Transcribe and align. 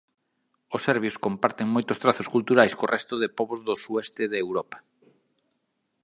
Os 0.75 0.81
serbios 0.87 1.19
comparten 1.25 1.73
moitos 1.75 1.99
trazos 2.03 2.31
culturais 2.33 2.73
co 2.77 2.91
resto 2.95 3.15
de 3.21 3.31
pobos 3.37 3.59
do 3.67 3.75
sueste 3.83 4.23
de 4.31 4.37
Europa. 4.45 4.77